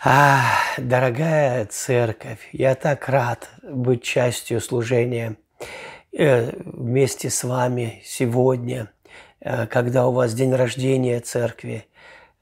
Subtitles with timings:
[0.00, 0.44] А,
[0.78, 5.36] дорогая церковь, я так рад быть частью служения
[6.12, 8.92] э, вместе с вами сегодня,
[9.40, 11.84] э, когда у вас день рождения церкви.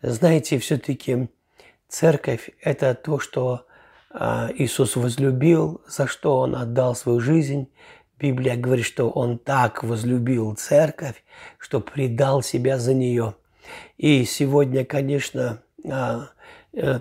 [0.02, 1.30] Знаете, все-таки
[1.88, 3.64] церковь– это то, что
[4.10, 7.70] э, Иисус возлюбил, за что Он отдал свою жизнь.
[8.20, 11.24] Библия говорит, что Он так возлюбил церковь,
[11.56, 13.34] что предал себя за нее.
[13.96, 15.62] И сегодня, конечно,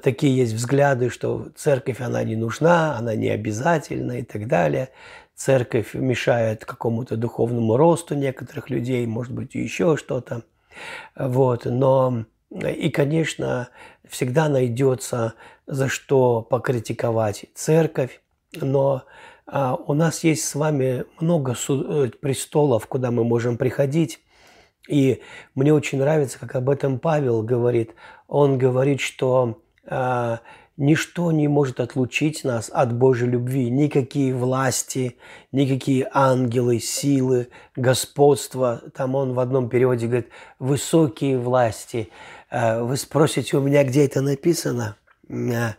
[0.01, 4.89] такие есть взгляды, что церковь, она не нужна, она не обязательна и так далее.
[5.35, 10.43] Церковь мешает какому-то духовному росту некоторых людей, может быть, еще что-то.
[11.15, 11.65] Вот.
[11.65, 13.69] Но и, конечно,
[14.07, 15.33] всегда найдется
[15.67, 18.21] за что покритиковать церковь,
[18.53, 19.03] но
[19.47, 24.21] а, у нас есть с вами много э, престолов, куда мы можем приходить.
[24.87, 25.21] И
[25.55, 27.95] мне очень нравится, как об этом Павел говорит.
[28.27, 29.59] Он говорит, что
[30.77, 33.69] ничто не может отлучить нас от Божьей любви.
[33.69, 35.17] Никакие власти,
[35.51, 38.81] никакие ангелы, силы, господство.
[38.95, 40.29] Там он в одном переводе говорит
[40.59, 42.09] «высокие власти».
[42.49, 44.97] А, вы спросите у меня, где это написано?
[45.29, 45.75] А,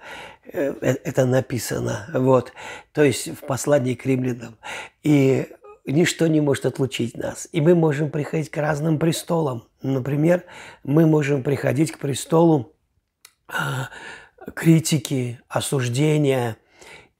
[0.52, 2.08] э, это написано.
[2.12, 2.52] Вот.
[2.92, 4.56] То есть в послании к римлянам.
[5.02, 5.46] И
[5.84, 7.48] ничто не может отлучить нас.
[7.52, 9.64] И мы можем приходить к разным престолам.
[9.82, 10.42] Например,
[10.84, 12.72] мы можем приходить к престолу
[14.54, 16.56] критики, осуждения.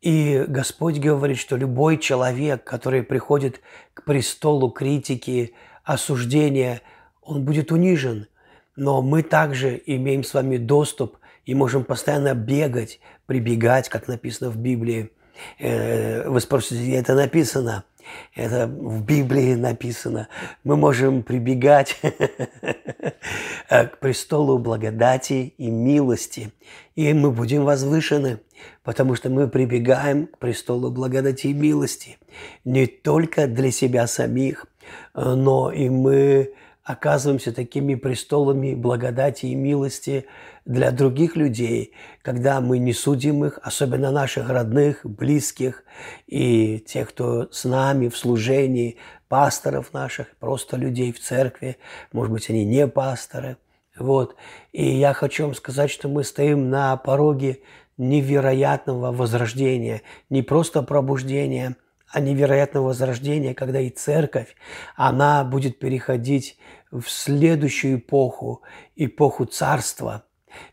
[0.01, 3.61] И Господь говорит, что любой человек, который приходит
[3.95, 6.83] к престолу критики, осуждения,
[7.23, 8.29] он будет унижен.
[8.77, 14.59] Но мы также имеем с вами доступ и можем постоянно бегать, прибегать, как написано в
[14.59, 15.11] Библии.
[15.59, 17.85] Э, вы спросите, где это написано–
[18.35, 20.29] это в Библии написано.
[20.65, 21.97] Мы можем прибегать
[23.69, 26.53] к престолу благодати и милости,
[26.95, 28.41] и мы будем возвышены,
[28.83, 32.19] потому что мы прибегаем к престолу благодати и милости
[32.65, 34.67] не только для себя самих,
[35.15, 36.53] но и мы
[36.87, 40.27] оказываемся такими престолами благодати и милости
[40.65, 41.93] для других людей,
[42.23, 45.83] когда мы не судим их, особенно наших родных, близких
[46.29, 51.77] и тех, кто с нами в служении, пасторов наших, просто людей в церкви,
[52.13, 53.57] может быть, они не пасторы.
[53.99, 54.37] Вот.
[54.73, 57.63] И я хочу вам сказать, что мы стоим на пороге
[57.97, 61.75] невероятного возрождения, не просто пробуждения–
[62.17, 64.55] а невероятного возрождения, когда и церковь,
[64.95, 66.57] она будет переходить
[66.91, 68.63] в следующую эпоху,
[68.95, 70.25] эпоху царства,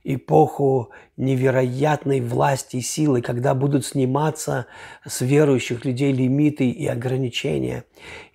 [0.04, 4.68] эпоху невероятной власти и силы, когда будут сниматься
[5.06, 7.86] с верующих людей лимиты и ограничения.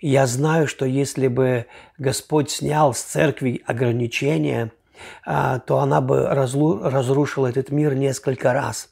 [0.00, 4.72] Я знаю, что если бы Господь снял с церкви ограничения,
[5.24, 8.90] а, то она бы разрушила этот мир несколько раз.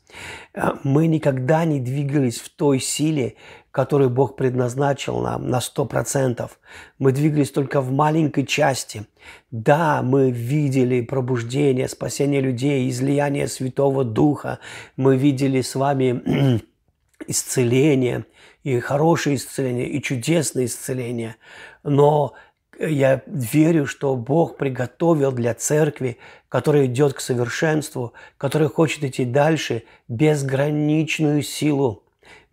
[0.55, 3.35] А, мы никогда не двигались в той силе,
[3.77, 6.59] который Бог предназначил нам на сто процентов.
[6.99, 9.05] Мы двигались только в маленькой части.
[9.51, 14.61] Да, мы видели пробуждение, спасение людей, излияние Святого Духа.
[14.97, 16.63] Мы видели с вами
[17.27, 18.25] исцеление,
[18.65, 21.37] и хорошее исцеление, и чудесное исцеление.
[21.85, 22.33] Но
[22.79, 26.17] я верю, что Бог приготовил для церкви,
[26.49, 32.06] которая идет к совершенству, которая хочет идти дальше, безграничную силу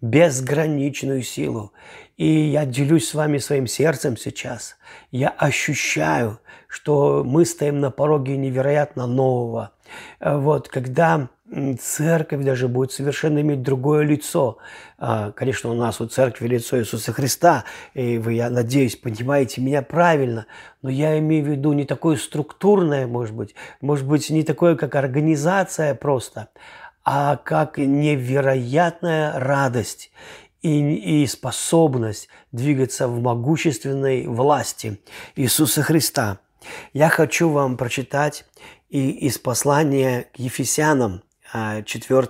[0.03, 1.71] безграничную силу.
[2.17, 4.75] И я делюсь с вами своим сердцем сейчас.
[5.11, 9.71] Я ощущаю, что мы стоим на пороге невероятно нового.
[10.19, 11.29] Вот, когда
[11.79, 14.57] церковь даже будет совершенно иметь другое лицо.
[14.97, 17.63] А, конечно, у нас у церкви лицо Иисуса Христа,
[17.93, 20.47] и вы, я надеюсь, понимаете меня правильно,
[20.81, 24.95] но я имею в виду не такое структурное, может быть, может быть, не такое, как
[24.95, 26.49] организация просто,
[27.03, 30.11] а как невероятная радость
[30.61, 35.01] и, и способность двигаться в могущественной власти
[35.35, 36.39] Иисуса Христа.
[36.93, 38.45] Я хочу вам прочитать
[38.89, 41.83] и из послания к Ефесянам, 4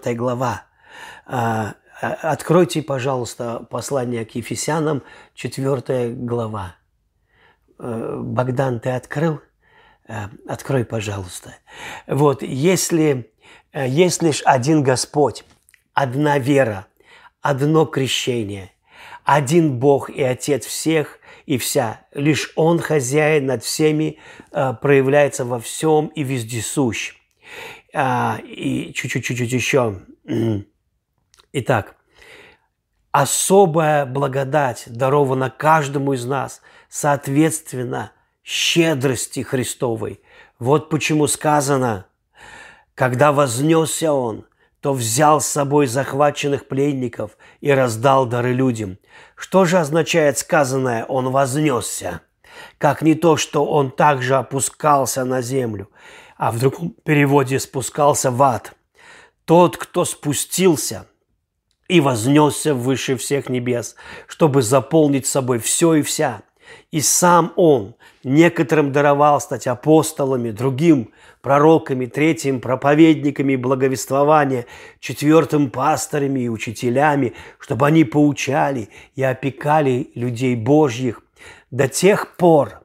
[0.05, 0.63] а, глава.
[1.25, 5.03] А, а, откройте, пожалуйста, послание к Ефесянам,
[5.35, 6.75] 4 глава.
[7.79, 9.41] Э, Богдан, ты открыл?
[10.07, 11.55] Э, открой, пожалуйста.
[12.07, 13.32] Вот, если
[13.73, 15.43] есть лишь один Господь,
[15.93, 16.87] одна вера,
[17.41, 18.71] одно крещение,
[19.23, 22.01] один Бог и Отец всех и вся.
[22.13, 24.19] Лишь Он хозяин над всеми,
[24.51, 27.15] э, проявляется во всем и вездесущ.
[27.93, 30.01] А, и чуть-чуть-чуть еще.
[31.51, 31.95] Итак,
[33.11, 38.11] особая благодать дарована каждому из нас, соответственно,
[38.43, 40.21] щедрости Христовой.
[40.59, 42.07] Вот почему сказано–
[42.95, 44.45] когда вознесся Он,
[44.83, 48.97] то взял с собой захваченных пленников и раздал дары людям.
[49.35, 52.19] Что же означает сказанное «он вознесся»?
[52.77, 55.89] Как не то, что он также опускался на землю,
[56.37, 58.73] а в другом переводе спускался в ад.
[59.45, 61.07] Тот, кто спустился
[61.87, 63.95] и вознесся выше всех небес,
[64.27, 66.41] чтобы заполнить собой все и вся.
[66.91, 71.11] И сам он некоторым даровал стать апостолами, другим
[71.43, 74.65] пророками, третьим проповедниками благовествования,
[75.01, 81.21] четвертым пасторами и учителями, чтобы они поучали и опекали людей Божьих
[81.69, 82.81] до тех пор,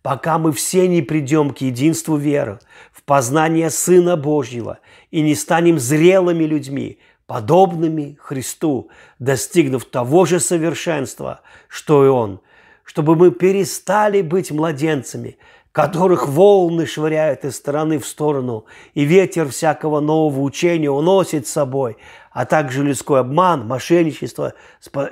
[0.00, 2.60] пока мы все не придем к единству веры,
[2.92, 4.78] в познание Сына Божьего
[5.10, 8.88] и не станем зрелыми людьми, подобными Христу,
[9.18, 12.40] достигнув того же совершенства, что и Он,
[12.84, 15.36] чтобы мы перестали быть младенцами–
[15.72, 21.96] которых волны швыряют из стороны в сторону, и ветер всякого нового учения уносит с собой,
[22.32, 24.54] а также людской обман, мошенничество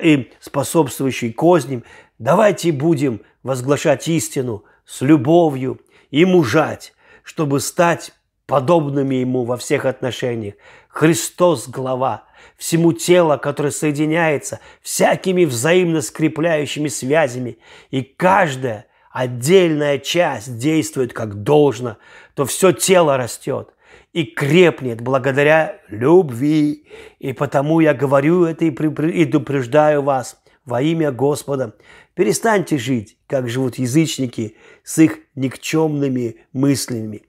[0.00, 1.84] и способствующий козням,
[2.18, 5.80] давайте будем возглашать истину с любовью
[6.10, 8.12] и мужать, чтобы стать
[8.46, 10.54] подобными Ему во всех отношениях.
[10.88, 12.24] Христос– глава,
[12.56, 17.58] всему тело, которое соединяется всякими взаимно скрепляющими связями,
[17.90, 18.86] и каждая–
[19.16, 21.96] отдельная часть действует как должно,
[22.34, 23.70] то все тело растет
[24.12, 26.86] и крепнет благодаря любви.
[27.18, 31.76] И потому я говорю это и предупреждаю вас во имя Господа.
[32.12, 37.22] Перестаньте жить, как живут язычники, с их никчемными мыслями.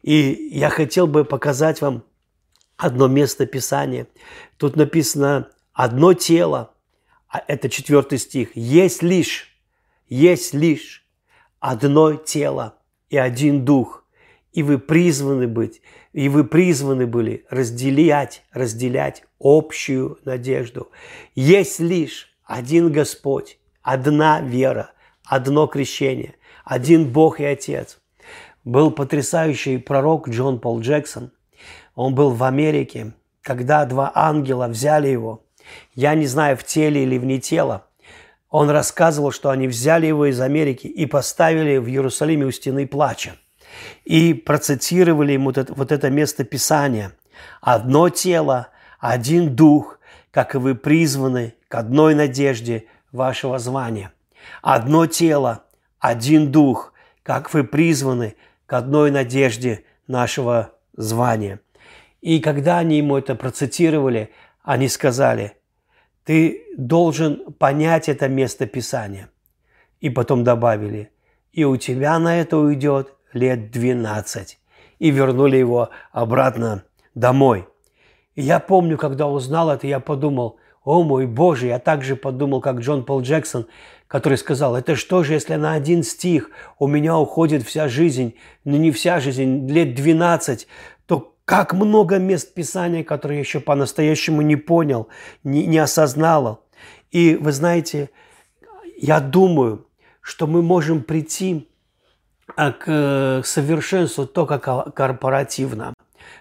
[0.00, 2.04] И я хотел бы показать вам
[2.78, 4.06] одно место Писания.
[4.56, 6.72] Тут написано «одно тело»,
[7.28, 9.54] а это четвертый стих, «есть лишь,
[10.08, 11.03] есть лишь
[11.64, 12.74] одно тело
[13.08, 14.04] и один дух,
[14.52, 15.80] и вы призваны быть,
[16.12, 20.90] и вы призваны были разделять, разделять общую надежду.
[21.34, 24.90] Есть лишь один Господь, одна вера,
[25.24, 26.34] одно крещение,
[26.66, 27.98] один Бог и Отец.
[28.64, 31.32] Был потрясающий пророк Джон Пол Джексон.
[31.94, 35.46] Он был в Америке, когда два ангела взяли его.
[35.94, 37.86] Я не знаю, в теле или вне тела,
[38.54, 43.34] он рассказывал, что они взяли его из Америки и поставили в Иерусалиме у стены плача.
[44.04, 47.10] И процитировали ему вот это, место Писания.
[47.60, 48.68] «Одно тело,
[49.00, 49.98] один дух,
[50.30, 54.12] как и вы призваны к одной надежде вашего звания.
[54.62, 55.64] Одно тело,
[55.98, 56.92] один дух,
[57.24, 58.36] как вы призваны
[58.66, 61.58] к одной надежде нашего звания».
[62.20, 64.30] И когда они ему это процитировали,
[64.62, 65.54] они сказали–
[66.24, 69.30] ты должен понять это место Писания.
[70.00, 71.10] И потом добавили,
[71.52, 74.58] и у тебя на это уйдет лет 12.
[74.98, 76.84] И вернули его обратно
[77.14, 77.66] домой.
[78.34, 82.80] И я помню, когда узнал это, я подумал, о мой Боже, я также подумал, как
[82.80, 83.66] Джон Пол Джексон,
[84.06, 88.34] который сказал, это что же, если на один стих у меня уходит вся жизнь,
[88.64, 90.68] ну не вся жизнь, лет 12,
[91.44, 95.08] как много мест Писания, которые я еще по-настоящему не понял,
[95.42, 96.64] не, не осознал.
[97.10, 98.10] И вы знаете,
[98.96, 99.86] я думаю,
[100.20, 101.68] что мы можем прийти
[102.56, 105.94] а, к совершенству только корпоративно,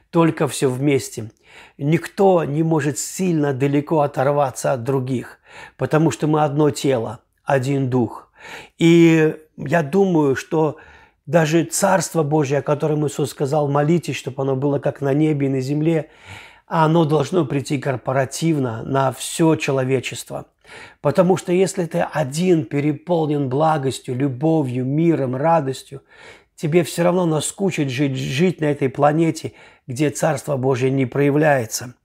[0.10, 1.32] только все вместе.
[1.78, 5.40] Никто не может сильно далеко оторваться от других,
[5.78, 8.32] потому что мы одно тело, один дух.
[8.78, 10.78] И я думаю, что
[11.26, 15.50] даже Царство Божье, о котором Иисус сказал, молитесь, чтобы оно было как на небе и
[15.50, 16.10] на земле,
[16.68, 20.48] оно должно прийти корпоративно на все человечество.
[21.02, 26.02] Потому что если ты один переполнен благостью, любовью, миром, радостью,
[26.56, 29.54] тебе все равно наскучит жить, жить на этой планете,
[29.88, 31.96] где Царство Божье не проявляется.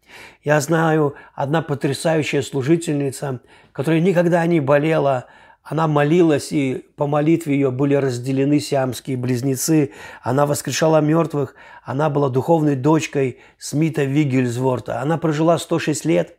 [0.42, 3.40] Я знаю одна потрясающая служительница,
[3.72, 5.26] которая никогда не болела
[5.68, 9.92] она молилась, и по молитве ее были разделены сиамские близнецы.
[10.22, 11.54] Она воскрешала мертвых.
[11.84, 15.02] Она была духовной дочкой Смита Вигельсворта.
[15.02, 16.36] Она прожила 106 лет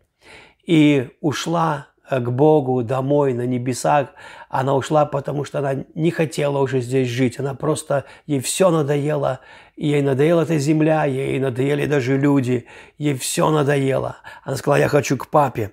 [0.66, 4.08] и ушла к Богу домой на небесах.
[4.50, 7.40] Она ушла, потому что она не хотела уже здесь жить.
[7.40, 9.42] Она просто, ей все надоело.
[9.76, 12.66] Ей надоела эта земля, ей надоели даже люди.
[12.98, 14.18] Ей все надоело.
[14.44, 15.72] Она сказала, я хочу к папе.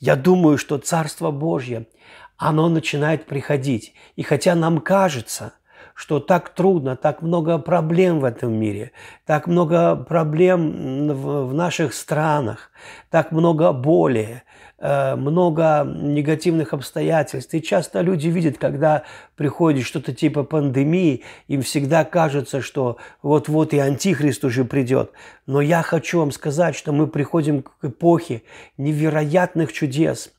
[0.00, 1.86] Я думаю, что Царство Божье–
[2.44, 3.94] оно начинает приходить.
[4.16, 5.54] И хотя нам кажется,
[5.94, 8.92] что так трудно, так много проблем в этом мире,
[9.24, 12.70] так много проблем в, наших странах,
[13.10, 14.42] так много боли,
[14.86, 17.54] Э, много негативных обстоятельств.
[17.54, 23.78] И часто люди видят, когда приходит что-то типа пандемии, им всегда кажется, что вот-вот и
[23.78, 25.12] Антихрист уже придет.
[25.46, 28.42] Но я хочу вам сказать, что мы приходим к эпохе
[28.76, 30.34] невероятных чудес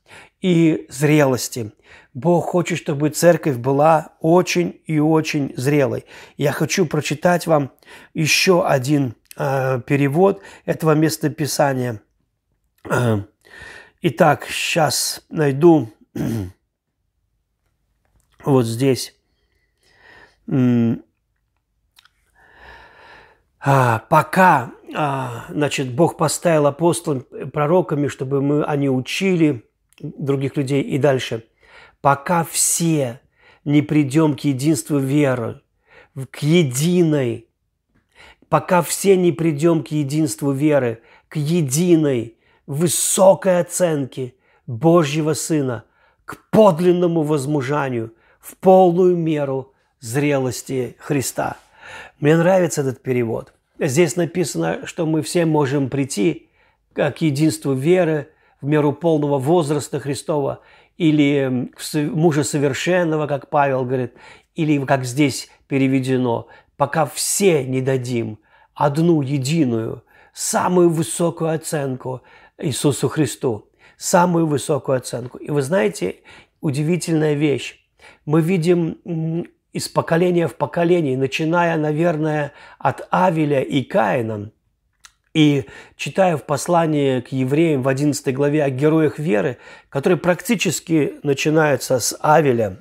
[0.46, 1.72] и зрелости.
[2.14, 6.06] Бог хочет, чтобы церковь была очень и очень зрелой.
[6.38, 7.72] Я хочу прочитать вам
[8.14, 12.00] еще один э, перевод этого местописания.
[12.88, 13.24] Э,
[14.04, 15.92] Итак, сейчас найду
[18.46, 19.16] вот здесь.
[23.60, 29.66] А, пока, а, значит, Бог поставил апостолами, пророками, чтобы мы, они учили
[30.00, 31.46] других людей и дальше.
[32.02, 33.22] Пока все
[33.64, 35.62] не придем к единству веры,
[36.32, 37.48] к единой,
[38.50, 42.38] пока все не придем к единству веры, к единой
[42.68, 44.36] высокой оценки
[44.68, 45.86] Божьего Сына
[46.26, 51.58] к подлинному возмужанию в полную меру зрелости Христа.
[52.20, 53.54] Мне нравится этот перевод.
[53.80, 56.50] Здесь написано, что мы все можем прийти
[56.94, 58.30] к единству веры
[58.62, 60.62] в меру полного возраста Христова
[60.98, 64.14] или мужа совершенного, как Павел говорит,
[64.56, 66.48] или как здесь переведено,
[66.78, 68.40] пока все не дадим
[68.74, 72.22] одну единую, самую высокую оценку
[72.58, 75.38] Иисусу Христу, самую высокую оценку.
[75.38, 76.18] И вы знаете,
[76.62, 77.80] удивительная вещь.
[78.26, 84.52] Мы видим из поколения в поколение, начиная, наверное, от Авеля и Каина,
[85.36, 85.66] и
[85.98, 89.58] читая в послании к евреям в 11 главе о героях веры,
[89.90, 92.78] который практически начинается с Авеля,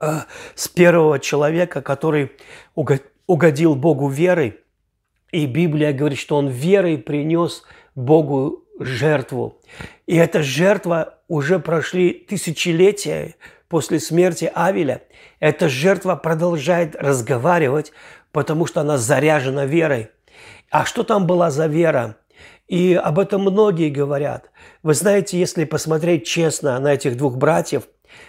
[0.00, 0.20] э,
[0.54, 2.32] с первого человека, который
[3.26, 4.58] угодил Богу верой,
[5.32, 7.62] и Библия говорит, что он верой принес
[7.94, 9.60] Богу жертву.
[10.06, 13.34] И эта жертва уже прошли тысячелетия
[13.68, 15.02] после смерти Авеля.
[15.40, 17.92] Эта жертва продолжает разговаривать,
[18.32, 20.08] потому что она заряжена верой.
[20.70, 22.16] А что там была за вера?
[22.68, 24.50] И об этом многие говорят.
[24.84, 27.88] Вы знаете, если посмотреть честно на этих двух братьев,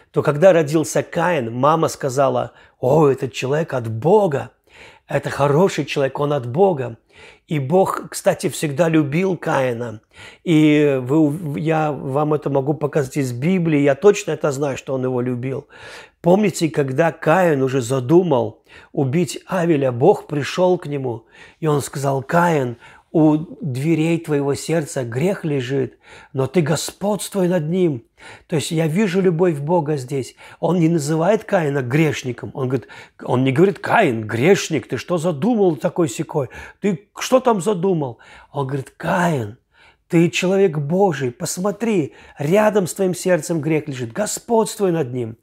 [0.10, 4.50] то когда родился Каин, мама сказала, «О, этот человек от Бога,
[5.08, 6.98] это хороший человек, он от Бога».
[7.48, 10.02] И Бог, кстати, всегда любил Каина.
[10.44, 13.80] И вы, я вам это могу показать из Библии.
[13.80, 15.68] Я точно это знаю, что он его любил.
[16.22, 21.26] Помните, когда Каин уже задумал убить Авеля, Бог пришел к нему,
[21.60, 22.78] и он сказал, Каин,
[23.12, 25.98] у дверей твоего сердца грех лежит,
[26.32, 28.04] но ты господствуй над ним.
[28.48, 30.36] То есть я вижу любовь Бога здесь.
[30.60, 32.52] Он не называет Каина грешником.
[32.54, 32.88] Он, говорит,
[33.22, 36.50] он не говорит, Каин, грешник, ты что задумал такой секой?
[36.80, 38.20] Ты что там задумал?
[38.52, 39.58] Он говорит, Каин,
[40.08, 45.38] ты человек Божий, посмотри, рядом с твоим сердцем грех лежит, господствуй над ним.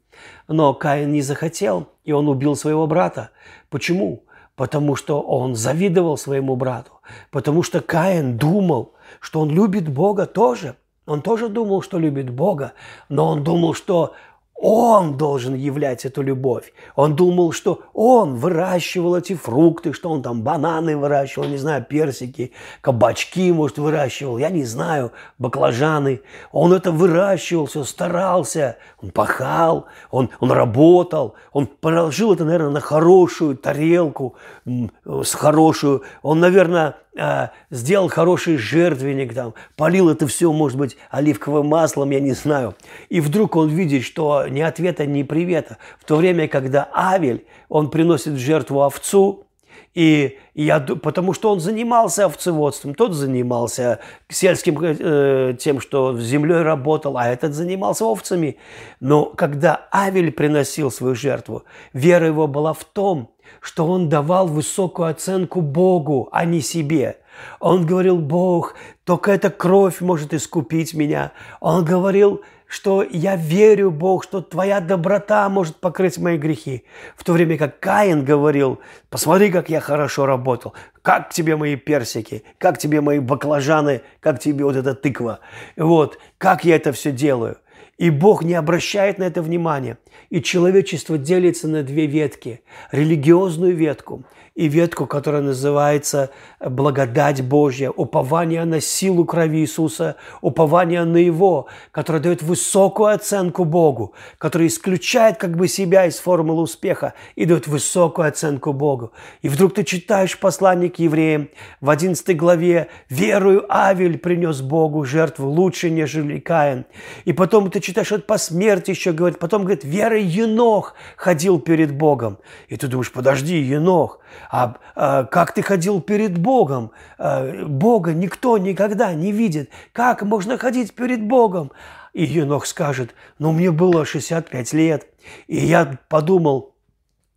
[0.47, 3.29] Но Каин не захотел, и он убил своего брата.
[3.69, 4.23] Почему?
[4.59, 6.91] Потому что он завидовал своему брату,
[7.31, 10.75] потому что Каин думал, что он любит Бога тоже.
[11.05, 12.73] Он тоже думал, что любит Бога,
[13.07, 14.15] но он думал, что
[14.61, 16.73] он должен являть эту любовь.
[16.97, 22.51] Он думал, что он выращивал эти фрукты, что он там бананы выращивал, не знаю, персики,
[22.81, 26.21] кабачки, может, выращивал, я не знаю, баклажаны.
[26.51, 32.81] Он это выращивал, все старался, он пахал, он, он работал, он положил это, наверное, на
[32.81, 34.35] хорошую тарелку,
[34.65, 36.03] с хорошую.
[36.21, 42.19] Он, наверное, а, сделал хороший жертвенник, там, полил это все, может быть, оливковым маслом, я
[42.19, 42.75] не знаю.
[43.09, 45.77] И вдруг он видит, что ни ответа, ни привета.
[45.99, 49.45] В то время, когда Авель, он приносит жертву овцу,
[49.93, 57.17] и я, потому что он занимался овцеводством, тот занимался сельским э, тем, что землей работал,
[57.17, 58.57] а этот занимался овцами.
[58.99, 63.31] Но когда Авель приносил свою жертву, вера его была в том,
[63.61, 67.17] что он давал высокую оценку Богу, а не себе.
[67.59, 71.31] Он говорил, Бог, только эта кровь может искупить меня.
[71.59, 76.83] Он говорил, что я верю, Бог, что Твоя доброта может покрыть мои грехи.
[77.17, 82.43] В то время как Каин говорил, посмотри, как я хорошо работал, как тебе мои персики,
[82.59, 85.39] как тебе мои баклажаны, как тебе вот эта тыква.
[85.77, 87.57] Вот, как я это все делаю.
[87.97, 89.97] И Бог не обращает на это внимания.
[90.29, 92.61] И человечество делится на две ветки.
[92.91, 94.23] Религиозную ветку
[94.59, 102.19] и ветку, которая называется благодать Божья, упование на силу крови Иисуса, упование на Его, которое
[102.19, 108.27] дает высокую оценку Богу, которое исключает как бы себя из формулы успеха и дает высокую
[108.27, 109.13] оценку Богу.
[109.41, 111.47] И вдруг ты читаешь послание к евреям
[111.79, 116.85] в 11 главе «Верую Авель принес Богу жертву лучше, нежели Каин».
[117.23, 121.95] И потом ты читаешь, это по смерти еще говорит, потом говорит, верой Енох ходил перед
[121.95, 122.39] Богом.
[122.67, 126.91] И ты думаешь, подожди, Енох, а, а как ты ходил перед Богом?
[127.17, 129.69] А, Бога никто никогда не видит.
[129.93, 131.71] Как можно ходить перед Богом?
[132.13, 135.07] И Енох скажет, ну мне было 65 лет.
[135.47, 136.73] И я подумал,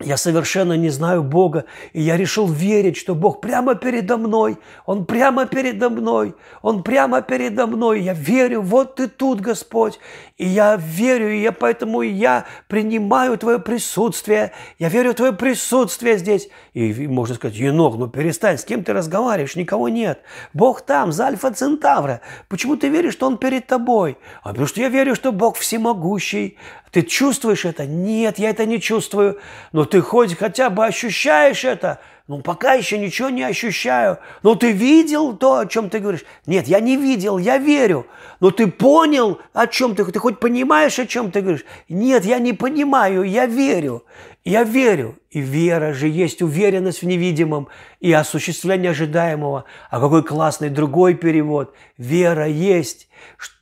[0.04, 5.06] я совершенно не знаю Бога, и я решил верить, что Бог прямо передо мной, Он
[5.06, 8.02] прямо передо мной, Он прямо передо мной.
[8.02, 9.98] Я верю, вот ты тут, Господь,
[10.36, 16.18] и я верю, и я поэтому я принимаю Твое присутствие, я верю в Твое присутствие
[16.18, 16.48] здесь.
[16.72, 20.20] И можно сказать, Енох, ну перестань, с кем ты разговариваешь, никого нет.
[20.52, 22.20] Бог там, за Альфа Центавра.
[22.48, 24.18] Почему ты веришь, что Он перед тобой?
[24.42, 26.58] А потому что я верю, что Бог всемогущий,
[26.92, 27.86] ты чувствуешь это?
[27.86, 29.38] Нет, я это не чувствую.
[29.72, 32.00] Но ты хоть хотя бы ощущаешь это?
[32.28, 34.18] Ну, пока еще ничего не ощущаю.
[34.42, 36.24] Но ты видел то, о чем ты говоришь?
[36.46, 38.06] Нет, я не видел, я верю.
[38.40, 41.64] Но ты понял, о чем ты, ты хоть понимаешь, о чем ты говоришь?
[41.88, 44.04] Нет, я не понимаю, я верю.
[44.44, 45.16] Я верю.
[45.30, 47.68] И вера же есть уверенность в невидимом
[48.00, 49.64] и осуществление ожидаемого.
[49.90, 51.74] А какой классный другой перевод.
[51.96, 53.08] Вера есть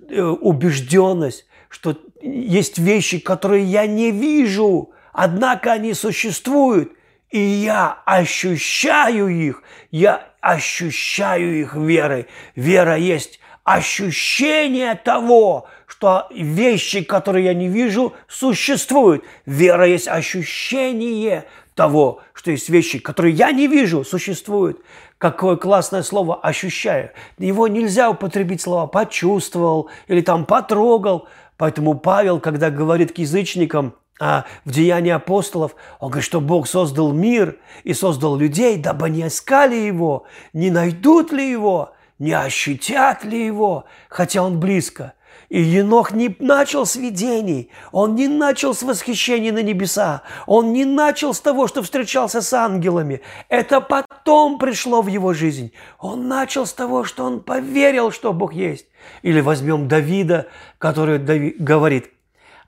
[0.08, 6.92] э, убежденность, что есть вещи, которые я не вижу, однако они существуют,
[7.30, 12.26] и я ощущаю их, я ощущаю их верой.
[12.56, 19.24] Вера есть ощущение того, что вещи, которые я не вижу, существуют.
[19.46, 24.82] Вера есть ощущение того, что есть вещи, которые я не вижу, существуют.
[25.18, 27.10] Какое классное слово «ощущаю».
[27.38, 31.28] Его нельзя употребить слово «почувствовал» или там «потрогал».
[31.60, 37.12] Поэтому Павел, когда говорит к язычникам а, в Деянии апостолов, он говорит, что Бог создал
[37.12, 40.24] мир и создал людей, дабы они искали Его,
[40.54, 45.12] не найдут ли Его, не ощутят ли Его, хотя Он близко–
[45.50, 50.84] и Енох не начал с видений, он не начал с восхищения на небеса, он не
[50.84, 53.20] начал с того, что встречался с ангелами.
[53.48, 53.80] Это
[54.30, 55.72] потом пришло в его жизнь.
[55.98, 58.86] Он начал с того, что он поверил, что Бог есть.
[59.22, 60.46] Или возьмем Давида,
[60.78, 61.18] который
[61.58, 62.12] говорит,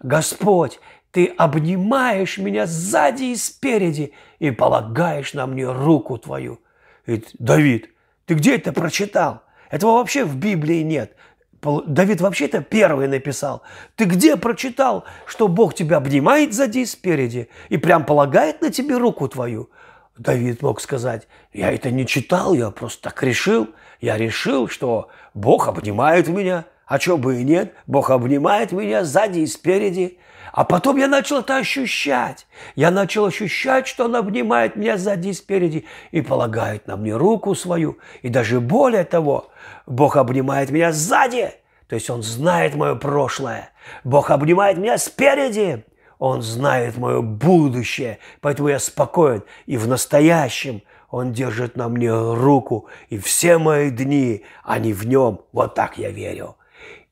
[0.02, 0.80] «Господь,
[1.12, 6.58] ты обнимаешь меня сзади и спереди и полагаешь на мне руку твою».
[7.06, 7.90] И Давид,
[8.26, 9.42] ты где это прочитал?
[9.70, 11.14] Этого вообще в Библии нет.
[11.62, 13.62] Давид вообще это первый написал.
[13.94, 18.96] Ты где прочитал, что Бог тебя обнимает сзади и спереди и прям полагает на тебе
[18.96, 19.70] руку твою?
[20.18, 23.68] Давид мог сказать, я это не читал, я просто так решил.
[24.00, 29.40] Я решил, что Бог обнимает меня, а что бы и нет, Бог обнимает меня сзади
[29.40, 30.18] и спереди.
[30.52, 32.46] А потом я начал это ощущать.
[32.74, 37.54] Я начал ощущать, что он обнимает меня сзади и спереди и полагает на мне руку
[37.54, 37.98] свою.
[38.20, 39.50] И даже более того,
[39.86, 41.54] Бог обнимает меня сзади,
[41.88, 43.70] то есть Он знает мое прошлое.
[44.04, 45.84] Бог обнимает меня спереди,
[46.22, 49.42] Он знает мое будущее, поэтому я спокоен.
[49.66, 55.40] И в настоящем Он держит на мне руку, и все мои дни, они в Нем.
[55.50, 56.54] Вот так я верю.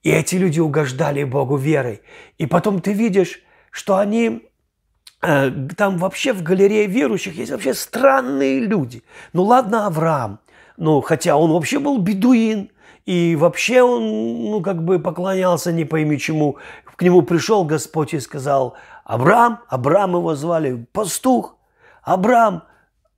[0.04, 2.02] И эти люди угождали Богу верой.
[2.38, 3.42] И потом ты видишь,
[3.72, 4.48] что они
[5.22, 9.02] э, там вообще в галерее верующих есть вообще странные люди.
[9.32, 10.38] Ну ладно, Авраам,
[10.76, 12.70] ну хотя он вообще был бедуин,
[13.06, 16.58] и вообще он, ну как бы поклонялся не пойми чему.
[16.96, 21.56] К нему пришел Господь и сказал, Абрам, Абрам его звали, пастух,
[22.02, 22.64] Абрам,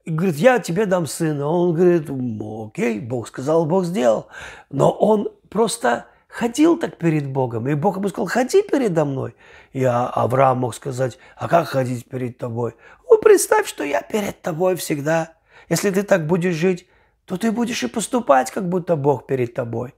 [0.05, 1.47] и говорит, я тебе дам сына.
[1.47, 4.29] Он говорит, окей, Бог сказал, Бог сделал.
[4.71, 9.37] Но он просто ходил так перед Богом, и Бог ему сказал, ходи передо мной.
[9.73, 12.75] И Авраам мог сказать, а как ходить перед тобой?
[13.09, 15.35] Ну, представь, что я перед тобой всегда.
[15.69, 16.87] Если ты так будешь жить,
[17.27, 19.95] то ты будешь и поступать, как будто Бог перед тобой.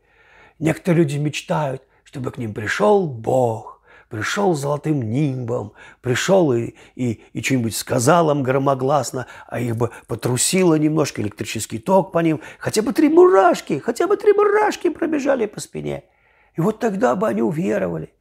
[0.58, 7.42] Некоторые люди мечтают, чтобы к ним пришел Бог, пришел золотым нимбом, пришел и, и, и
[7.42, 12.92] что-нибудь сказал им громогласно, а их бы потрусило немножко, электрический ток по ним, хотя бы
[12.92, 16.04] три мурашки, хотя бы три мурашки пробежали по спине–
[16.56, 18.12] и вот тогда бы они уверовали.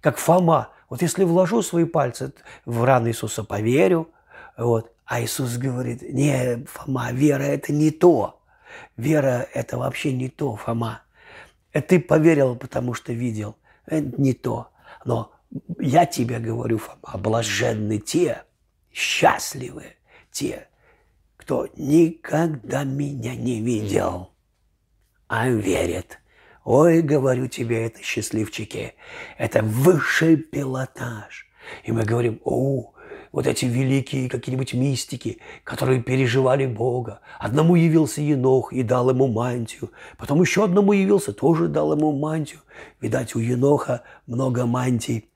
[0.00, 0.70] Как Фома.
[0.88, 2.32] Вот если вложу свои пальцы
[2.64, 4.08] в раны Иисуса, поверю.
[4.56, 4.92] Вот.
[5.06, 8.41] А Иисус говорит, не, Фома, вера– это не то.
[8.96, 11.02] Вера– это вообще не то, Фома.
[11.72, 13.56] Это ты поверил, потому что видел.
[13.86, 14.70] Это не то.
[15.04, 15.32] Но
[15.78, 18.42] я тебе говорю, Фома, блаженны те,
[18.92, 19.96] счастливы
[20.30, 20.68] те,
[21.36, 24.30] кто никогда меня не видел,
[25.28, 26.18] а верит.
[26.64, 28.94] Ой, говорю тебе, это счастливчики,
[29.38, 31.48] это высший пилотаж.
[31.84, 32.91] И мы говорим, о,
[33.32, 37.20] вот эти великие какие-нибудь мистики, которые переживали Бога.
[37.38, 39.90] Одному явился Енох и дал ему мантию.
[40.18, 42.60] Потом еще одному явился, тоже дал ему мантию.
[43.00, 45.28] Видать, у Еноха много мантий.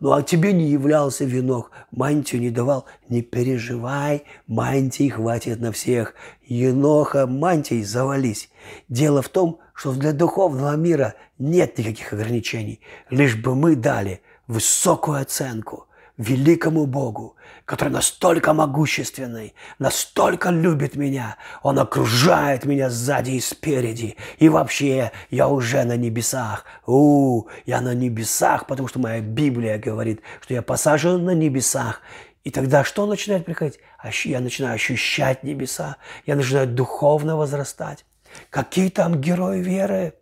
[0.00, 2.84] Ну а тебе не являлся венок, мантию не давал.
[3.08, 6.14] Не переживай, мантии хватит на всех.
[6.46, 8.50] Еноха мантий завались.
[8.88, 12.80] Дело в том, что для духовного мира нет никаких ограничений.
[13.08, 21.36] Лишь бы мы дали высокую оценку великому Богу, который настолько могущественный, настолько любит меня.
[21.62, 24.16] Он окружает меня сзади и спереди.
[24.38, 26.64] И вообще, я уже на небесах.
[26.86, 32.00] У, я на небесах, потому что моя Библия говорит, что я посажен на небесах.
[32.44, 33.80] И тогда что начинает приходить?
[34.24, 35.96] Я начинаю ощущать небеса.
[36.26, 38.04] Я начинаю духовно возрастать.
[38.50, 40.14] Какие там герои веры?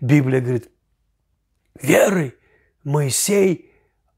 [0.00, 0.70] Библия говорит,
[1.80, 2.34] веры
[2.82, 3.70] Моисей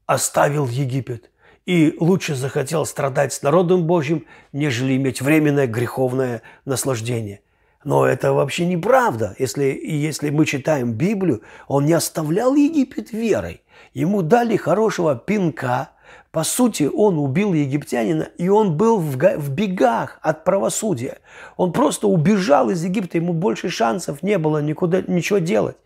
[0.09, 1.29] оставил Египет
[1.67, 7.41] и лучше захотел страдать с народом Божьим, нежели иметь временное греховное наслаждение.
[7.83, 9.35] Но это вообще неправда.
[9.37, 13.61] Если, если мы читаем Библию, он не оставлял Египет верой.
[13.93, 15.91] Ему дали хорошего пинка.
[16.31, 21.19] По сути, он убил египтянина, и он был в, в бегах от правосудия.
[21.55, 25.77] Он просто убежал из Египта, ему больше шансов не было никуда ничего делать.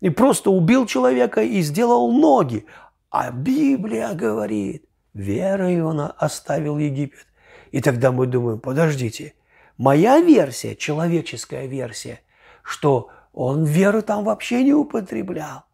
[0.00, 2.66] И просто убил человека и сделал ноги.
[3.10, 7.26] А Библия говорит, верой он оставил Египет.
[7.70, 9.34] И тогда мы думаем, подождите,
[9.76, 12.20] моя версия, человеческая версия,
[12.62, 15.64] что он веру там вообще не употреблял.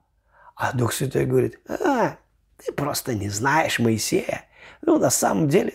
[0.55, 2.17] А Дух Святой говорит, а,
[2.65, 4.45] ты просто не знаешь Моисея.
[4.83, 5.75] Ну, на самом деле,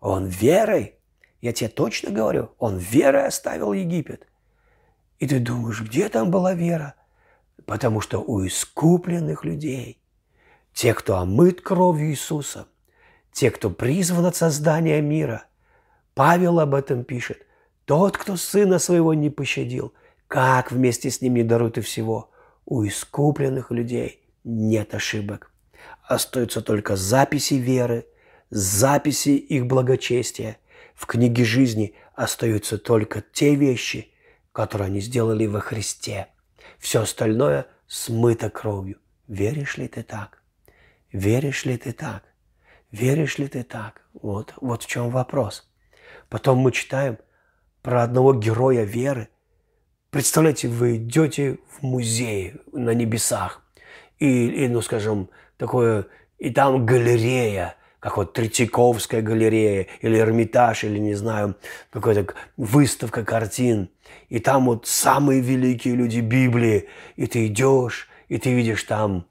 [0.00, 0.96] он верой,
[1.40, 4.28] я тебе точно говорю, он верой оставил Египет.
[5.18, 6.94] И ты думаешь, где там была вера?
[7.66, 10.01] Потому что у искупленных людей,
[10.72, 12.66] те, кто омыт кровью Иисуса,
[13.32, 15.44] те, кто призван от создания мира.
[16.14, 17.46] Павел об этом пишет.
[17.84, 19.92] Тот, кто сына своего не пощадил,
[20.28, 22.30] как вместе с ним не дарует и всего.
[22.64, 25.50] У искупленных людей нет ошибок.
[26.04, 28.06] Остаются только записи веры,
[28.50, 30.58] записи их благочестия.
[30.94, 34.12] В книге жизни остаются только те вещи,
[34.52, 36.28] которые они сделали во Христе.
[36.78, 38.98] Все остальное смыто кровью.
[39.26, 40.41] Веришь ли ты так?
[41.12, 42.22] Веришь ли ты так?
[42.90, 44.02] Веришь ли ты так?
[44.14, 45.70] Вот, вот в чем вопрос.
[46.28, 47.18] Потом мы читаем
[47.82, 49.28] про одного героя веры.
[50.10, 53.62] Представляете, вы идете в музей на небесах,
[54.18, 56.06] и, и ну, скажем, такое,
[56.38, 61.56] и там галерея, как вот Третьяковская галерея, или Эрмитаж, или, не знаю,
[61.90, 63.90] какая-то выставка картин.
[64.28, 66.88] И там вот самые великие люди Библии.
[67.16, 69.26] И ты идешь, и ты видишь там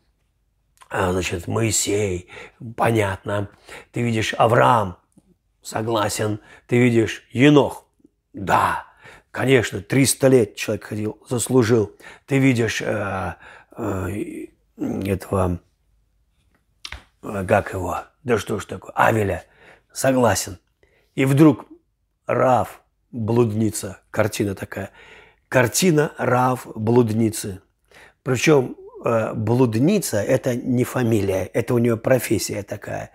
[0.91, 2.27] значит, Моисей,
[2.75, 3.49] понятно.
[3.91, 4.97] Ты видишь Авраам,
[5.61, 6.39] согласен.
[6.67, 7.85] Ты видишь Енох,
[8.33, 8.85] да,
[9.31, 11.95] конечно, 300 лет человек ходил, заслужил.
[12.25, 13.35] Ты видишь э,
[13.77, 15.61] э, этого,
[17.23, 19.45] э, как его, да что ж такое, Авеля,
[19.93, 20.59] согласен.
[21.15, 21.65] И вдруг
[22.27, 24.91] Рав, блудница, картина такая.
[25.49, 27.61] Картина Рав, блудницы.
[28.23, 33.11] Причем блудница– это не фамилия, это у нее профессия такая.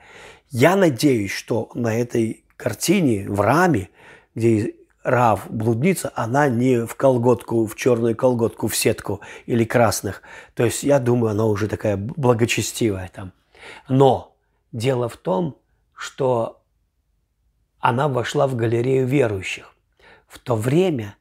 [0.51, 3.91] Я надеюсь, что на этой картине, в раме,
[4.35, 4.75] где
[5.07, 10.21] Рав, блудница, она не в колготку, в черную колготку, в сетку или красных.
[10.55, 13.33] То есть я думаю, она уже такая благочестивая там.
[13.89, 14.37] Но
[14.73, 15.59] дело в том,
[15.95, 16.61] что
[17.79, 19.77] она вошла в галерею верующих.
[20.27, 21.17] В то время,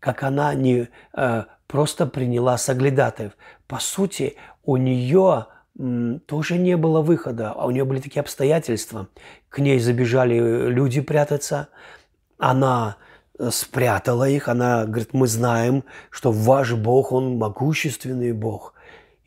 [0.00, 3.32] как она не э, просто приняла соглядатаев.
[3.66, 5.46] По сути, у нее
[6.26, 9.08] тоже не было выхода, а у нее были такие обстоятельства.
[9.48, 11.68] К ней забежали люди прятаться,
[12.36, 12.96] она
[13.38, 18.74] э, спрятала их, она говорит, мы знаем, что ваш Бог, Он могущественный Бог.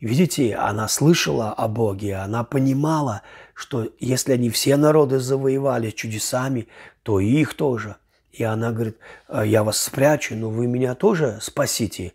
[0.00, 3.22] Видите, она слышала о Боге, она понимала,
[3.54, 6.68] что если они все народы завоевали чудесами,
[7.02, 7.96] то и их тоже.
[8.32, 8.96] И она говорит,
[9.28, 12.12] «А я вас спрячу, но вы меня тоже спасите.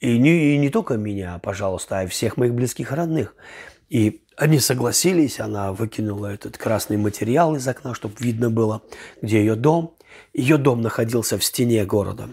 [0.00, 3.34] И не, и не только меня, пожалуйста, а и всех моих близких родных.
[3.88, 8.82] И они согласились, она выкинула этот красный материал из окна, чтобы видно было,
[9.22, 9.96] где ее дом.
[10.32, 12.28] Ее дом находился в стене города.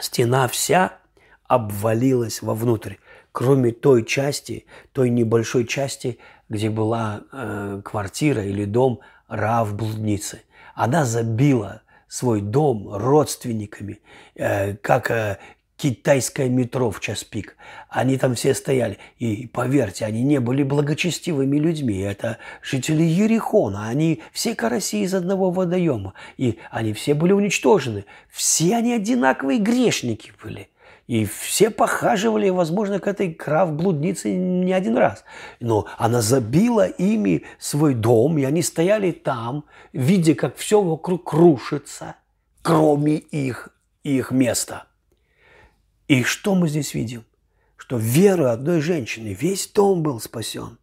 [0.00, 0.98] Стена вся
[1.44, 2.94] обвалилась вовнутрь,
[3.32, 10.42] кроме той части, той небольшой части, где была э, квартира или дом Рав блудницы.
[10.74, 14.00] Она забила свой дом родственниками,
[14.34, 15.38] э, как э,
[15.76, 17.56] китайское метро в час пик.
[17.88, 18.98] Они там все стояли.
[19.18, 21.98] И поверьте, они не были благочестивыми людьми.
[21.98, 23.88] Это жители Ерихона.
[23.88, 26.14] Они все караси из одного водоема.
[26.36, 28.04] И они все были уничтожены.
[28.30, 30.68] Все они одинаковые грешники были.
[31.06, 35.24] И все похаживали, возможно, к этой крав-блуднице не один раз.
[35.60, 42.16] Но она забила ими свой дом, и они стояли там, видя, как все вокруг крушится,
[42.62, 43.68] кроме их,
[44.02, 44.86] их места.
[46.08, 47.24] И что мы здесь видим?
[47.76, 50.78] Что вера одной женщины, весь дом был спасен.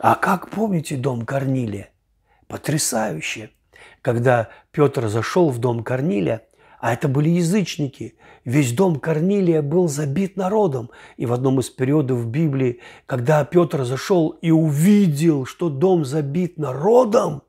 [0.00, 1.90] А как помните дом Корнилия?
[2.48, 3.50] Потрясающе.
[4.02, 6.45] Когда Петр зашел в дом Корнилия,
[6.80, 8.14] а это были язычники.
[8.44, 10.90] Весь дом Корнилия был забит народом.
[11.16, 17.42] И в одном из периодов Библии, когда Петр зашел и увидел, что дом забит народом,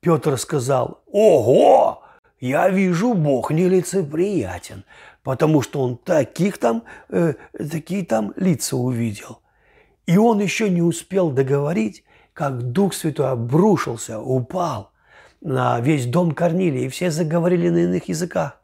[0.00, 2.02] Петр сказал, «Ого!
[2.40, 4.84] Я вижу, Бог нелицеприятен,
[5.24, 9.40] потому что он таких там, э, такие там лица увидел».
[10.06, 14.92] И он еще не успел договорить, как Дух Святой обрушился, упал–
[15.40, 18.60] на весь дом Корнилия, и все заговорили на иных языках.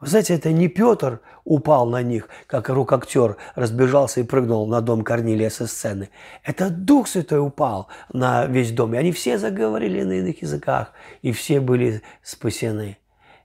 [0.00, 5.02] Вы знаете, это не Петр упал на них, как рук-актер разбежался и прыгнул на дом
[5.02, 6.10] Корнилия со сцены.
[6.42, 11.30] Это Дух Святой упал на весь дом, и они все заговорили на иных языках, и
[11.30, 12.98] все были спасены.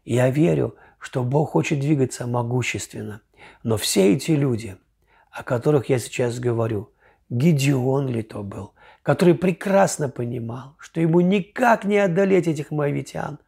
[0.04, 3.22] Я верю, что Бог хочет двигаться могущественно.
[3.64, 4.78] Но все эти люди,
[5.32, 6.90] о которых я сейчас говорю,
[7.30, 8.74] Гедеон ли то был,
[9.08, 13.40] который прекрасно понимал, что ему никак не одолеть этих моавитян,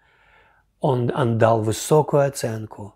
[0.79, 2.95] он, он дал высокую оценку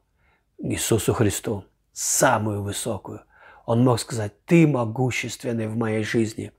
[0.60, 3.20] Иисусу Христу, самую высокую.
[3.66, 6.54] Он мог сказать, ты могущественный в моей жизни.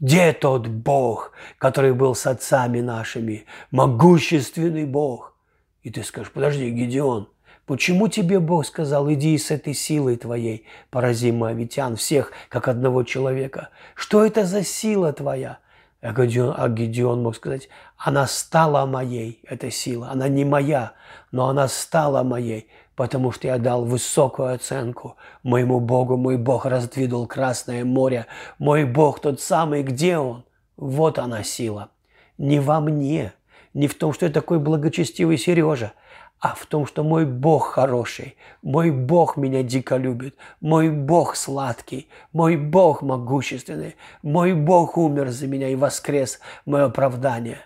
[0.00, 5.36] Где тот Бог, который был с отцами нашими, могущественный Бог?
[5.82, 7.28] И ты скажешь, подожди, Гедеон,
[7.72, 13.70] Почему тебе Бог сказал, иди с этой силой твоей, порази моавитян, всех, как одного человека?
[13.94, 15.56] Что это за сила твоя?
[16.02, 20.10] А Гедеон, а Гедеон мог сказать, она стала моей, эта сила.
[20.10, 20.92] Она не моя,
[21.30, 26.18] но она стала моей, потому что я дал высокую оценку моему Богу.
[26.18, 28.26] Мой Бог раздвинул Красное море.
[28.58, 30.44] Мой Бог тот самый, где Он?
[30.76, 31.88] Вот она сила.
[32.36, 33.32] Не во мне,
[33.72, 35.94] не в том, что я такой благочестивый Сережа,
[36.42, 42.08] а в том, что мой Бог хороший, мой Бог меня дико любит, мой Бог сладкий,
[42.32, 47.58] мой Бог могущественный, мой Бог умер за меня и воскрес мое оправдание.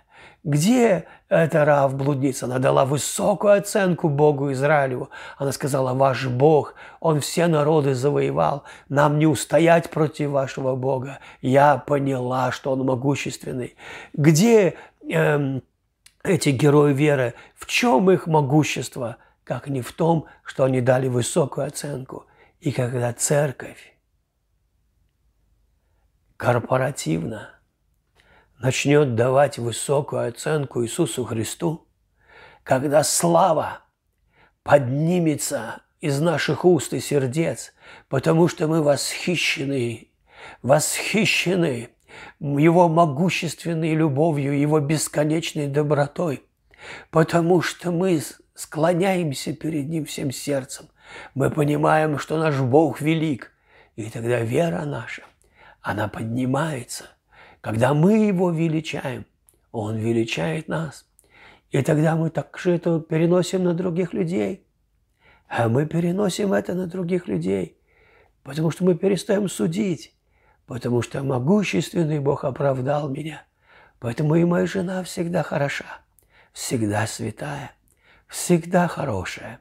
[0.45, 2.45] Где эта Рав блудница?
[2.45, 5.09] Она дала высокую оценку Богу Израилю.
[5.39, 8.65] Она сказала, ваш Бог, Он все народы завоевал.
[8.91, 11.19] Нам не устоять против вашего Бога.
[11.41, 13.75] Я поняла, что Он могущественный.
[14.13, 14.75] Где
[15.09, 15.63] эм,
[16.27, 21.67] эти герои веры, в чем их могущество, как не в том, что они дали высокую
[21.67, 22.27] оценку.
[22.61, 23.97] И когда церковь
[26.37, 27.51] корпоративно
[28.59, 31.87] начнет давать высокую оценку Иисусу Христу,
[32.63, 33.83] когда слава
[34.63, 37.73] поднимется из наших уст и сердец,
[38.09, 40.11] потому что мы восхищены,
[40.63, 41.91] восхищены
[42.41, 46.43] его могущественной любовью, его бесконечной добротой,
[47.11, 48.21] потому что мы
[48.55, 50.89] склоняемся перед Ним всем сердцем.
[51.35, 53.53] Мы понимаем, что наш Бог велик,
[53.95, 55.23] и тогда вера наша,
[55.81, 57.05] она поднимается.
[57.61, 59.27] Когда мы Его величаем,
[59.73, 61.07] Он величает нас.
[61.71, 64.67] И тогда мы так же это переносим на других людей.
[65.49, 67.79] А мы переносим это на других людей,
[68.43, 70.16] потому что мы перестаем судить
[70.67, 73.43] потому что могущественный Бог оправдал меня.
[73.99, 76.01] Поэтому и моя жена всегда хороша,
[76.53, 77.73] всегда святая,
[78.29, 79.61] всегда хорошая,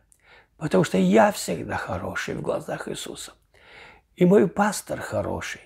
[0.57, 3.33] потому что я всегда хороший в глазах Иисуса.
[4.15, 5.61] И мой пастор хороший,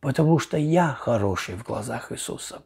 [0.00, 2.62] потому что я хороший в глазах Иисуса.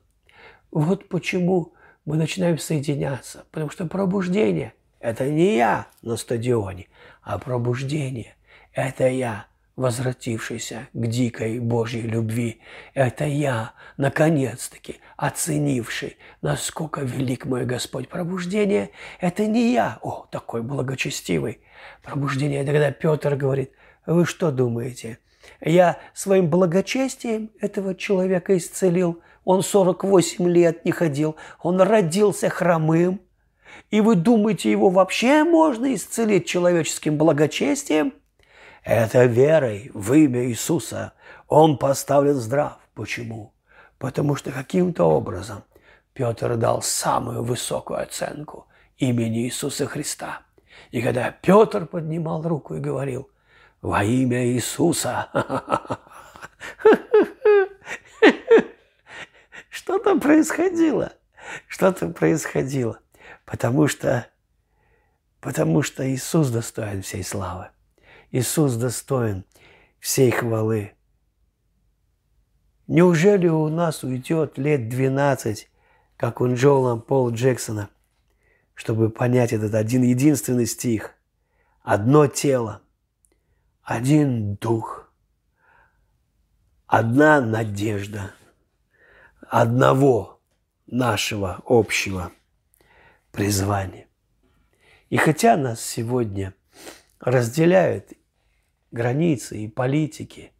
[0.70, 6.88] Вот почему мы начинаем соединяться, потому что пробуждение– это не я на стадионе,
[7.22, 8.34] а пробуждение–
[8.72, 12.60] это я– возвратившийся к дикой Божьей любви.
[12.94, 18.08] Это я, наконец-таки, оценивший, насколько велик мой Господь.
[18.08, 21.60] Пробуждение– это не я, о, такой благочестивый.
[22.02, 23.72] Пробуждение– это когда Петр говорит,
[24.04, 25.18] вы что думаете,
[25.60, 29.22] я своим благочестием этого человека исцелил?
[29.44, 33.20] Он 48 лет не ходил, он родился хромым.
[33.90, 38.12] И вы думаете, его вообще можно исцелить человеческим благочестием–
[38.82, 41.12] это верой в имя Иисуса
[41.46, 42.78] он поставлен здрав.
[42.94, 43.54] Почему?
[43.98, 45.64] Потому что каким-то образом
[46.12, 48.66] Петр дал самую высокую оценку
[48.98, 50.42] имени Иисуса Христа.
[50.90, 53.30] И когда Петр поднимал руку и говорил,
[53.80, 55.28] во имя Иисуса,
[59.70, 61.12] что-то происходило,
[61.66, 62.98] что-то происходило,
[63.44, 64.26] потому что,
[65.40, 67.70] потому что Иисус достоин всей славы,
[68.32, 69.44] Иисус достоин
[70.00, 70.94] всей хвалы.
[72.86, 75.70] Неужели у нас уйдет лет 12,
[76.16, 77.90] как у Джола Пол Джексона,
[78.72, 81.14] чтобы понять этот один единственный стих?
[81.82, 82.80] Одно тело,
[83.82, 85.12] один дух,
[86.86, 88.32] одна надежда,
[89.46, 90.40] одного
[90.86, 92.32] нашего общего
[93.30, 94.06] призвания.
[95.10, 96.54] И хотя нас сегодня
[97.20, 98.14] разделяют
[98.92, 100.52] границы и политики,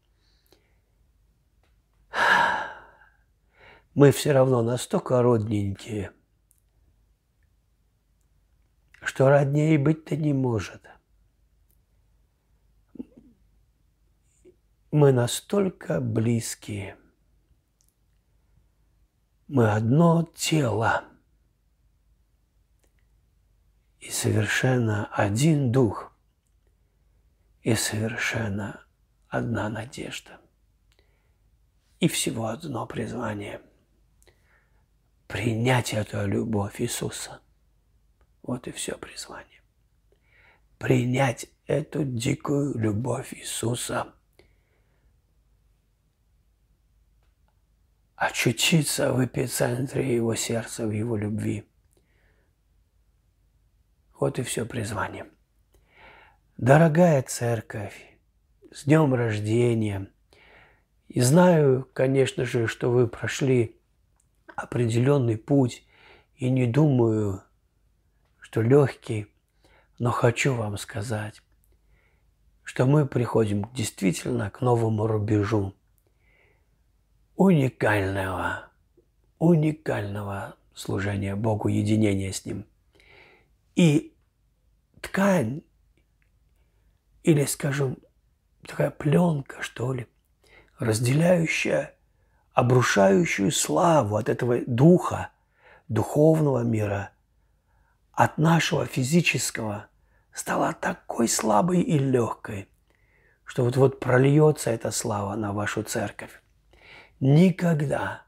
[3.95, 6.13] мы все равно настолько родненькие,
[9.03, 10.83] что роднее быть-то не может.
[14.91, 16.97] Мы настолько близкие.
[19.49, 21.05] Мы одно тело
[24.01, 26.12] и совершенно один дух
[27.63, 28.85] и совершенно
[29.29, 30.41] одна надежда
[32.01, 33.61] и всего одно призвание–
[35.33, 37.41] принять эту любовь Иисуса.
[38.43, 39.63] Вот и все призвание.
[40.79, 44.13] Принять эту дикую любовь Иисуса.
[48.15, 51.67] Очутиться в эпицентре Его сердца, в Его любви.
[54.21, 55.27] Вот и все призвание.
[56.63, 58.17] Дорогая церковь,
[58.71, 60.07] с днем рождения.
[61.09, 63.81] И знаю, конечно же, что вы прошли
[64.55, 65.85] определенный путь
[66.37, 67.43] и не думаю,
[68.39, 69.27] что легкий,
[69.99, 71.43] но хочу вам сказать,
[72.63, 75.75] что мы приходим действительно к новому рубежу
[77.35, 78.69] уникального,
[79.41, 82.67] уникального служения Богу, единения с Ним.
[83.75, 84.15] И
[85.01, 85.63] ткань,
[87.23, 87.99] или, скажем,
[88.67, 90.07] такая пленка, что ли,
[90.79, 91.95] разделяющая
[92.53, 95.31] обрушающую славу от этого духа,
[95.89, 97.11] духовного мира,
[98.13, 99.87] от нашего физического,
[100.33, 102.69] стала такой слабой и легкой,
[103.45, 106.43] что вот-вот прольется эта слава на вашу церковь.
[107.21, 108.23] Никогда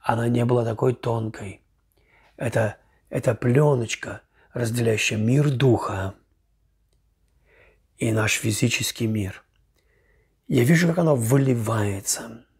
[0.00, 1.62] она не была такой тонкой.
[2.36, 2.76] Это,
[3.08, 6.14] это пленочка, разделяющая мир духа
[7.98, 9.42] и наш физический мир.
[10.48, 12.44] Я вижу, как она выливается–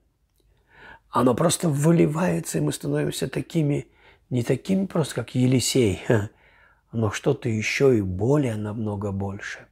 [1.16, 3.86] оно просто выливается, и мы становимся такими,
[4.28, 6.02] не такими просто, как Елисей,
[6.92, 9.66] но что-то еще и более намного больше,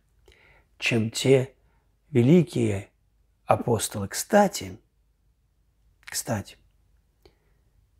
[0.78, 1.52] чем те
[2.10, 2.88] великие
[3.44, 4.08] апостолы.
[4.08, 4.78] Кстати,
[6.06, 6.56] кстати,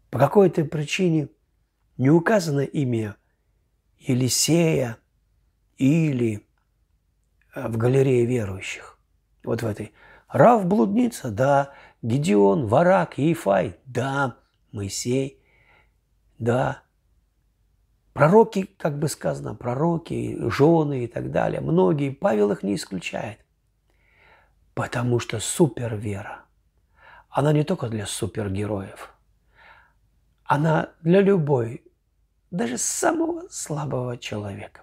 [0.09, 1.29] по какой-то причине
[1.99, 3.15] не указано имя
[3.99, 4.97] Елисея
[5.77, 6.47] или
[7.55, 8.99] в галерее верующих.
[9.45, 9.93] Вот в этой.
[10.29, 14.37] Рав блудница, да, Гедеон, Варак, Ефай, да,
[14.73, 15.41] Моисей,
[16.39, 16.83] да.
[18.13, 23.39] Пророки, как бы сказано, пророки, жены и так далее, многие, Павел их не исключает.
[24.75, 26.45] Потому что супервера,
[27.29, 29.13] она не только для супергероев,
[30.45, 31.85] она для любой,
[32.51, 34.83] даже самого слабого человека,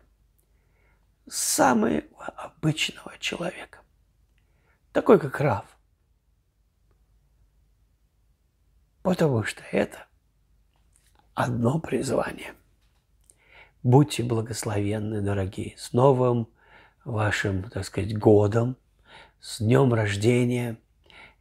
[1.31, 2.01] самого
[2.35, 3.79] обычного человека,
[4.91, 5.65] такой как Рав–
[9.03, 10.05] Потому что это
[11.33, 12.53] одно призвание.
[13.81, 16.47] Будьте благословенны, дорогие, с новым
[17.03, 18.77] вашим, так сказать, годом,
[19.39, 20.77] с днем рождения.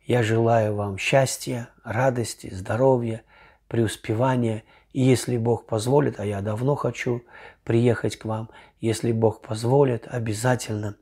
[0.07, 3.23] Я желаю вам счастья, радости, здоровья,
[3.69, 4.65] преуспевания.
[4.95, 7.23] И если Бог позволит, а я давно хочу
[7.63, 8.49] приехать к вам,
[8.81, 10.97] если Бог позволит, обязательно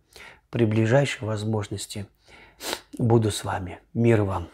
[0.50, 2.06] при ближайшей возможности
[2.98, 3.80] буду с вами.
[3.94, 4.48] Мир вам!